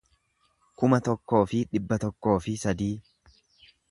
kuma 0.83 0.99
tokkoo 1.07 1.41
fi 1.51 1.59
dhibba 1.75 1.99
tokkoo 2.05 2.39
fi 2.47 2.57
sadii 2.65 2.91